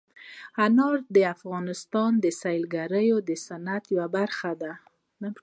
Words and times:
انار 0.65 0.97
د 1.15 1.17
افغانستان 1.35 2.11
د 2.23 2.25
سیلګرۍ 2.41 3.07
د 3.29 3.31
صنعت 3.47 3.83
یوه 3.93 4.07
برخه 4.17 4.51
ده. 4.61 4.71